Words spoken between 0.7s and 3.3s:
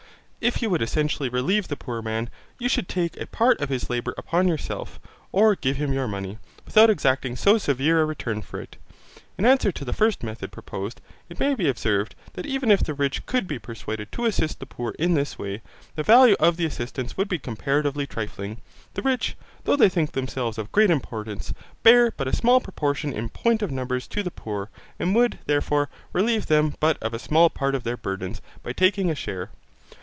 would essentially relieve the poor man, you should take a